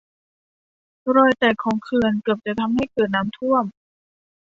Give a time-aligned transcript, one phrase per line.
[1.15, 3.65] รอยแตกของเขื่อนเกือบจะทำให้เกิดน้ำท่วม